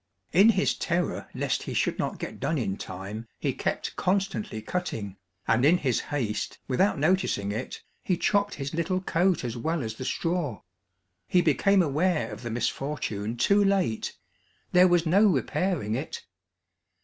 In 0.33 0.49
his 0.49 0.73
terror 0.73 1.29
lest 1.35 1.61
he 1.61 1.75
should 1.75 1.99
not 1.99 2.17
get 2.17 2.39
done 2.39 2.57
in 2.57 2.75
time 2.75 3.27
he 3.37 3.53
kept 3.53 3.95
constantly 3.95 4.59
cutting, 4.59 5.15
and 5.47 5.63
in 5.63 5.77
his 5.77 5.99
haste, 5.99 6.57
without 6.67 6.97
noticing 6.97 7.51
it, 7.51 7.83
he 8.01 8.17
chopped 8.17 8.55
his 8.55 8.73
little 8.73 8.99
coat 8.99 9.43
as 9.45 9.55
well 9.55 9.83
as 9.83 9.93
the 9.93 10.05
straw. 10.05 10.63
He 11.27 11.41
became 11.43 11.83
aware 11.83 12.31
of 12.31 12.41
the 12.41 12.49
misfortune 12.49 13.37
too 13.37 13.63
late; 13.63 14.17
there 14.71 14.87
was 14.87 15.05
no 15.05 15.27
repairing 15.27 15.93
it. 15.93 16.25